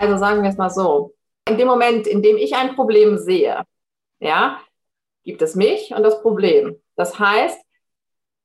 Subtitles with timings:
[0.00, 1.14] Also sagen wir es mal so.
[1.46, 3.64] In dem Moment, in dem ich ein Problem sehe,
[4.18, 4.60] ja,
[5.24, 6.80] gibt es mich und das Problem.
[6.96, 7.60] Das heißt,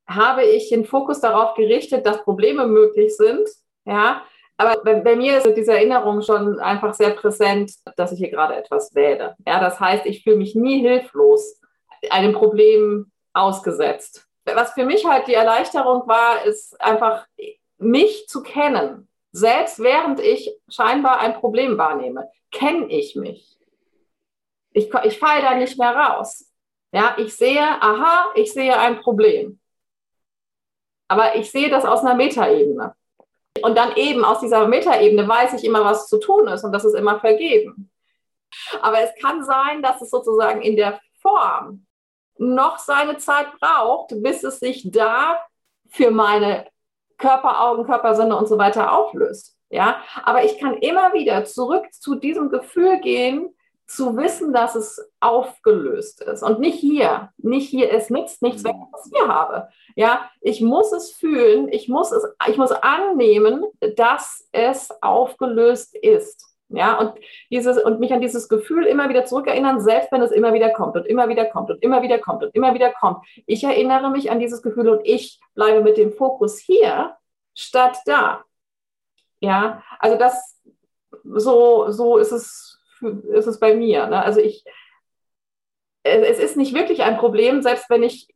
[0.06, 3.48] habe ich den Fokus darauf gerichtet, dass Probleme möglich sind,
[3.86, 4.24] ja,
[4.58, 8.56] aber bei, bei, mir ist diese Erinnerung schon einfach sehr präsent, dass ich hier gerade
[8.56, 9.36] etwas wähle.
[9.46, 11.60] Ja, das heißt, ich fühle mich nie hilflos
[12.10, 14.28] einem Problem ausgesetzt.
[14.46, 17.26] Was für mich halt die Erleichterung war, ist einfach
[17.78, 19.10] mich zu kennen.
[19.36, 23.60] Selbst während ich scheinbar ein Problem wahrnehme, kenne ich mich.
[24.72, 26.50] Ich, ich falle da nicht mehr raus.
[26.94, 29.60] Ja, ich sehe, aha, ich sehe ein Problem.
[31.10, 32.96] Aber ich sehe das aus einer Metaebene.
[33.62, 36.86] Und dann eben aus dieser Metaebene weiß ich immer, was zu tun ist und das
[36.86, 37.92] ist immer vergeben.
[38.82, 41.86] Aber es kann sein, dass es sozusagen in der Form
[42.38, 45.42] noch seine Zeit braucht, bis es sich da
[45.90, 46.68] für meine
[47.18, 49.56] Körper, Augen, Körpersinne und so weiter auflöst.
[49.70, 53.56] Ja, aber ich kann immer wieder zurück zu diesem Gefühl gehen,
[53.88, 58.76] zu wissen, dass es aufgelöst ist und nicht hier, nicht hier, es nützt nichts, wenn
[58.76, 59.68] ich es hier habe.
[59.96, 63.64] Ja, ich muss es fühlen, ich muss es, ich muss annehmen,
[63.96, 66.55] dass es aufgelöst ist.
[66.70, 67.14] Ja, und
[67.52, 70.96] dieses, und mich an dieses Gefühl immer wieder zurückerinnern, selbst wenn es immer wieder kommt
[70.96, 73.26] und immer wieder kommt und immer wieder kommt und immer wieder kommt.
[73.46, 77.16] Ich erinnere mich an dieses Gefühl und ich bleibe mit dem Fokus hier
[77.54, 78.44] statt da.
[79.40, 80.60] Ja, also das,
[81.24, 84.08] so, so ist es ist es bei mir.
[84.08, 84.22] Ne?
[84.22, 84.64] Also ich,
[86.04, 88.28] es ist nicht wirklich ein Problem, selbst wenn ich,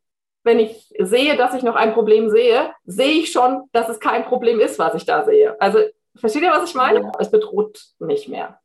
[0.44, 4.26] wenn ich sehe, dass ich noch ein Problem sehe, sehe ich schon, dass es kein
[4.26, 5.60] Problem ist, was ich da sehe.
[5.62, 5.80] Also
[6.20, 7.12] versteht ihr, was ich meine?
[7.20, 8.60] Es bedroht nicht mehr.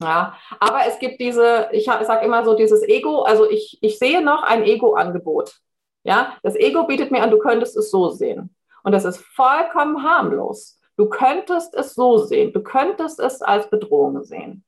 [0.00, 4.22] Ja, aber es gibt diese, ich sage immer so, dieses Ego, also ich, ich sehe
[4.22, 5.56] noch ein Ego-Angebot.
[6.04, 8.54] Ja, das Ego bietet mir an, du könntest es so sehen.
[8.84, 10.80] Und das ist vollkommen harmlos.
[10.96, 14.64] Du könntest es so sehen, du könntest es als Bedrohung sehen.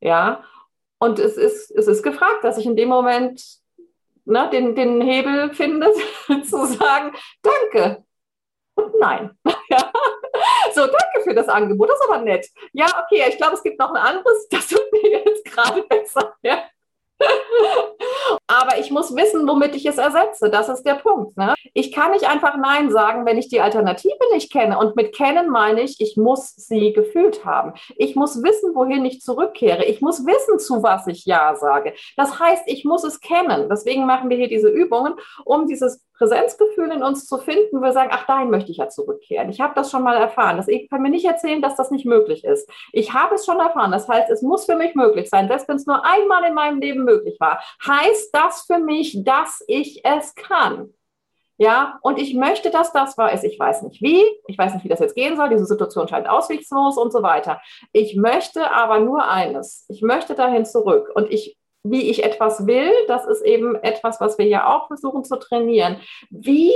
[0.00, 0.44] Ja,
[0.98, 3.42] und es ist, es ist gefragt, dass ich in dem Moment
[4.24, 5.92] ne, den, den Hebel finde,
[6.44, 7.12] zu sagen,
[7.42, 8.04] danke
[8.74, 9.38] und nein.
[9.70, 9.91] ja.
[10.82, 12.48] So, danke für das Angebot, das ist aber nett.
[12.72, 16.34] Ja, okay, ich glaube, es gibt noch ein anderes, das tut mir jetzt gerade besser.
[16.42, 16.64] Ja.
[18.48, 20.50] Aber ich muss wissen, womit ich es ersetze.
[20.50, 21.36] Das ist der Punkt.
[21.36, 21.54] Ne?
[21.72, 24.76] Ich kann nicht einfach Nein sagen, wenn ich die Alternative nicht kenne.
[24.76, 27.74] Und mit kennen meine ich, ich muss sie gefühlt haben.
[27.94, 29.84] Ich muss wissen, wohin ich zurückkehre.
[29.84, 31.94] Ich muss wissen, zu was ich Ja sage.
[32.16, 33.68] Das heißt, ich muss es kennen.
[33.70, 35.14] Deswegen machen wir hier diese Übungen,
[35.44, 38.88] um dieses Präsenzgefühl in uns zu finden, wo wir sagen, ach, dahin möchte ich ja
[38.88, 39.50] zurückkehren.
[39.50, 40.56] Ich habe das schon mal erfahren.
[40.56, 42.70] Das, ich kann mir nicht erzählen, dass das nicht möglich ist.
[42.92, 43.90] Ich habe es schon erfahren.
[43.90, 45.48] Das heißt, es muss für mich möglich sein.
[45.48, 49.64] Selbst wenn es nur einmal in meinem Leben möglich war, heißt das für mich, dass
[49.66, 50.94] ich es kann.
[51.58, 53.42] Ja, und ich möchte, dass das wahr ist.
[53.42, 55.48] Ich weiß nicht wie, ich weiß nicht, wie das jetzt gehen soll.
[55.48, 57.60] Diese Situation scheint ausweglos und so weiter.
[57.92, 59.86] Ich möchte aber nur eines.
[59.88, 61.10] Ich möchte dahin zurück.
[61.14, 65.24] Und ich wie ich etwas will, das ist eben etwas, was wir ja auch versuchen
[65.24, 66.00] zu trainieren.
[66.30, 66.72] Wie,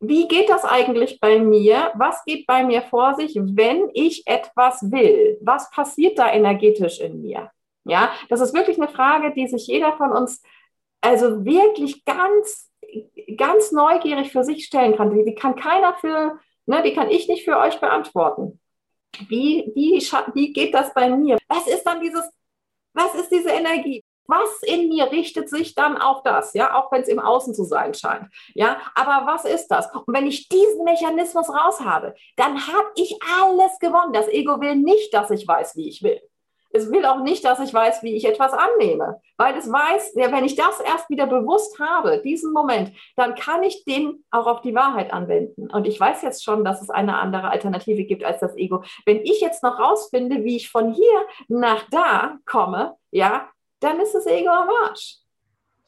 [0.00, 1.92] wie geht das eigentlich bei mir?
[1.96, 5.38] Was geht bei mir vor sich, wenn ich etwas will?
[5.40, 7.50] Was passiert da energetisch in mir?
[7.84, 10.42] Ja, das ist wirklich eine Frage, die sich jeder von uns
[11.00, 12.70] also wirklich ganz,
[13.36, 15.16] ganz neugierig für sich stellen kann.
[15.16, 18.60] Die, die kann keiner für, ne, die kann ich nicht für euch beantworten.
[19.28, 19.98] Wie, wie,
[20.34, 21.38] wie geht das bei mir?
[21.48, 22.28] Was ist dann dieses,
[22.92, 24.02] was ist diese Energie?
[24.28, 27.64] Was in mir richtet sich dann auf das, ja, auch wenn es im Außen zu
[27.64, 29.88] sein scheint, ja, aber was ist das?
[29.92, 34.12] Und wenn ich diesen Mechanismus raus habe, dann habe ich alles gewonnen.
[34.12, 36.20] Das Ego will nicht, dass ich weiß, wie ich will.
[36.76, 40.44] Es will auch nicht, dass ich weiß, wie ich etwas annehme, weil es weiß, wenn
[40.44, 44.74] ich das erst wieder bewusst habe, diesen Moment, dann kann ich den auch auf die
[44.74, 45.70] Wahrheit anwenden.
[45.70, 48.82] Und ich weiß jetzt schon, dass es eine andere Alternative gibt als das Ego.
[49.06, 53.48] Wenn ich jetzt noch rausfinde, wie ich von hier nach da komme, ja,
[53.80, 55.16] dann ist das Ego am Arsch.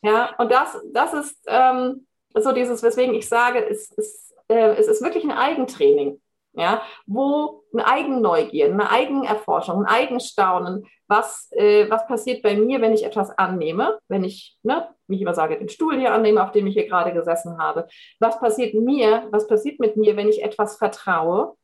[0.02, 4.86] Ja, und das, das ist ähm, so dieses, weswegen ich sage, es, es, äh, es
[4.86, 6.20] ist wirklich ein Eigentraining.
[6.54, 12.92] Ja, wo eine Eigenneugier, eine Eigenerforschung, ein Eigenstaunen, was, äh, was passiert bei mir, wenn
[12.92, 16.50] ich etwas annehme, wenn ich, ne, wie ich immer sage, den Stuhl hier annehme, auf
[16.50, 17.86] dem ich hier gerade gesessen habe.
[18.18, 21.54] Was passiert mir, was passiert mit mir, wenn ich etwas vertraue?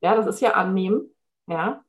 [0.00, 1.14] Ja, das ist ja annehmen.
[1.46, 1.84] Ja,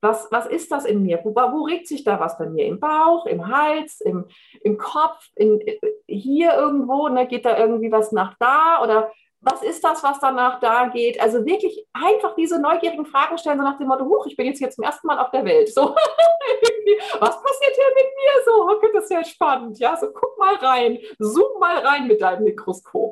[0.00, 1.20] was, was ist das in mir?
[1.24, 2.66] Wo, wo regt sich da was bei mir?
[2.66, 4.26] Im Bauch, im Hals, im,
[4.62, 5.60] im Kopf, in,
[6.06, 7.08] hier irgendwo?
[7.08, 7.26] Ne?
[7.26, 8.82] Geht da irgendwie was nach da?
[8.82, 9.10] Oder
[9.40, 11.20] was ist das, was danach da geht?
[11.20, 14.58] Also wirklich einfach diese neugierigen Fragen stellen, so nach dem Motto, huch, ich bin jetzt
[14.58, 15.72] hier zum ersten Mal auf der Welt.
[15.72, 15.82] So,
[17.20, 18.44] was passiert hier mit mir?
[18.44, 19.78] So, okay, das ist ja spannend.
[19.78, 23.05] Ja, so guck mal rein, zoom mal rein mit deinem Mikroskop.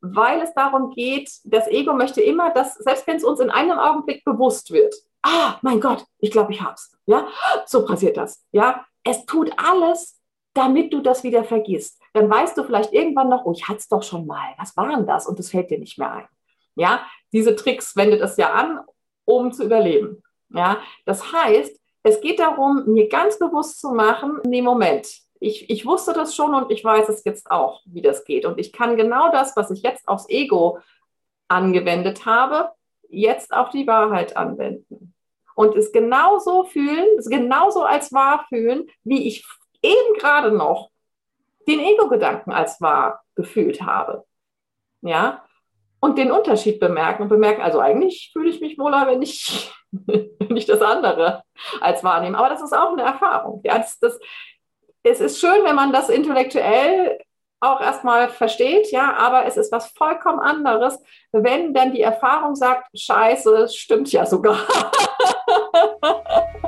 [0.00, 3.78] Weil es darum geht, das Ego möchte immer, dass, selbst wenn es uns in einem
[3.78, 6.96] Augenblick bewusst wird, ah, mein Gott, ich glaube, ich hab's.
[7.06, 7.28] Ja,
[7.66, 8.44] so passiert das.
[8.52, 10.20] Ja, es tut alles,
[10.54, 12.00] damit du das wieder vergisst.
[12.12, 14.54] Dann weißt du vielleicht irgendwann noch, oh, ich hatte es doch schon mal.
[14.58, 15.26] Was war denn das?
[15.26, 16.28] Und es fällt dir nicht mehr ein.
[16.74, 18.80] Ja, diese Tricks wendet es ja an,
[19.24, 20.22] um zu überleben.
[20.48, 25.06] Ja, das heißt, es geht darum, mir ganz bewusst zu machen, nee, Moment,
[25.40, 28.44] ich, ich wusste das schon und ich weiß es jetzt auch, wie das geht.
[28.44, 30.78] Und ich kann genau das, was ich jetzt aufs Ego
[31.48, 32.70] angewendet habe,
[33.08, 35.14] jetzt auf die Wahrheit anwenden.
[35.54, 39.44] Und es genauso fühlen, es genauso als wahr fühlen, wie ich
[39.82, 40.90] eben gerade noch
[41.66, 44.24] den Ego-Gedanken als wahr gefühlt habe.
[45.00, 45.44] Ja,
[46.00, 50.56] und den Unterschied bemerken und bemerken, also eigentlich fühle ich mich wohler, wenn ich, wenn
[50.56, 51.42] ich das andere
[51.80, 52.38] als wahrnehme.
[52.38, 53.60] Aber das ist auch eine Erfahrung.
[53.64, 54.18] Ja, das, das,
[55.02, 57.18] es ist schön, wenn man das intellektuell
[57.60, 60.98] auch erstmal versteht, ja, aber es ist was vollkommen anderes,
[61.32, 64.56] wenn dann die Erfahrung sagt, scheiße, es stimmt ja sogar.